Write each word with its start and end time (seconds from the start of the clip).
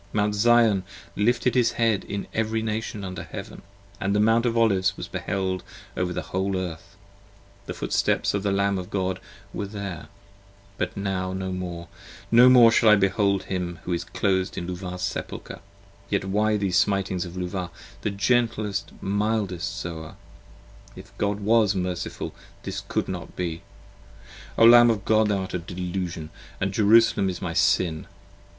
Mount 0.13 0.33
Zion 0.33 0.81
lifted 1.15 1.53
his 1.53 1.73
head 1.73 2.05
in 2.05 2.25
every 2.33 2.63
Nation 2.63 3.03
under 3.03 3.21
heaven: 3.21 3.61
And 3.99 4.15
the 4.15 4.19
Mount 4.19 4.47
of 4.47 4.57
Olives 4.57 4.97
was 4.97 5.07
beheld 5.07 5.63
over 5.95 6.11
the 6.11 6.23
whole 6.23 6.57
Earth. 6.57 6.97
50 7.67 7.67
The 7.67 7.73
footsteps 7.75 8.33
of 8.33 8.41
the 8.41 8.51
Lamb 8.51 8.79
of 8.79 8.89
God 8.89 9.19
were 9.53 9.67
there: 9.67 10.07
but 10.79 10.97
now 10.97 11.33
no 11.33 11.51
more, 11.51 11.87
No 12.31 12.49
more 12.49 12.71
shall 12.71 12.89
I 12.89 12.95
behold 12.95 13.43
him, 13.43 13.77
he 13.85 13.93
is 13.93 14.03
clos'd 14.03 14.57
in 14.57 14.65
Luvah's 14.65 15.03
Sepulcher. 15.03 15.59
Yet 16.09 16.25
why 16.25 16.57
these 16.57 16.79
smitings 16.83 17.23
of 17.23 17.37
Luvah, 17.37 17.69
the 18.01 18.09
gentlest 18.09 18.91
mildest 19.03 19.85
Zoa? 19.85 20.15
If 20.95 21.15
God 21.19 21.41
was 21.41 21.75
Merciful 21.75 22.33
this 22.63 22.81
could 22.87 23.07
not 23.07 23.35
be: 23.35 23.61
O 24.57 24.65
Lamb 24.65 24.89
of 24.89 25.05
God, 25.05 25.27
Thou 25.27 25.41
art 25.41 25.53
a 25.53 25.59
delusion 25.59 26.31
and 26.59 26.71
Jerusalem 26.73 27.29
is 27.29 27.39
my 27.39 27.53
Sin! 27.53 28.07